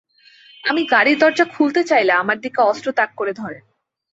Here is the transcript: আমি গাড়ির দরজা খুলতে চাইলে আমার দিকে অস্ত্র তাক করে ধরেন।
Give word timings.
আমি 0.63 0.81
গাড়ির 0.91 1.17
দরজা 1.19 1.45
খুলতে 1.45 1.81
চাইলে 1.83 2.11
আমার 2.13 2.37
দিকে 2.39 2.59
অস্ত্র 2.61 2.87
তাক 2.91 3.09
করে 3.15 3.33
ধরেন। 3.33 3.63